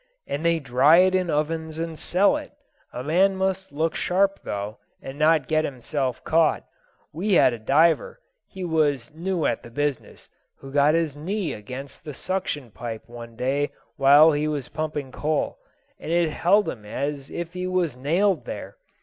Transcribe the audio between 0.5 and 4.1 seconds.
dry it in ovens and sell it. A man must look